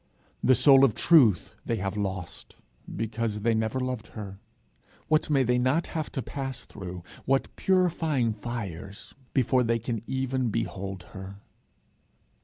The 0.43 0.55
soul 0.55 0.83
of 0.83 0.95
Truth 0.95 1.53
they 1.63 1.75
have 1.75 1.95
lost, 1.95 2.55
because 2.95 3.41
they 3.41 3.53
never 3.53 3.79
loved 3.79 4.07
her. 4.17 4.39
What 5.09 5.29
may 5.29 5.43
they 5.43 5.59
not 5.59 5.85
have 5.93 6.11
to 6.13 6.23
pass 6.23 6.65
through, 6.65 7.03
what 7.25 7.55
purifying 7.55 8.33
fires, 8.33 9.13
before 9.35 9.61
they 9.63 9.77
can 9.77 10.01
even 10.07 10.49
behold 10.49 11.03
her! 11.13 11.35